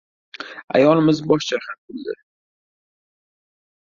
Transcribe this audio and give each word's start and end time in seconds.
Ayolimiz 0.77 1.19
bosh 1.33 1.45
chayqab 1.51 1.77
kuldi. 1.91 2.15